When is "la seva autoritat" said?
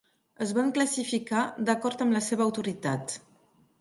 2.17-3.19